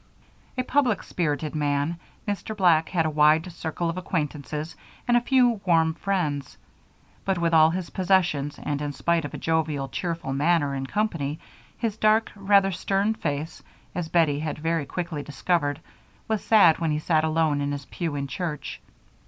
[0.57, 2.57] A public spirited man, Mr.
[2.57, 4.75] Black had a wide circle of acquaintances
[5.07, 6.57] and a few warm friends;
[7.23, 11.39] but with all his possessions, and in spite of a jovial, cheerful manner in company,
[11.77, 13.61] his dark, rather stern face,
[13.93, 15.79] as Bettie had very quickly discovered,
[16.27, 18.81] was sad when he sat alone in his pew in church.